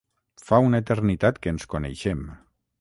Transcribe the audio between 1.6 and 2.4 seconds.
coneixem.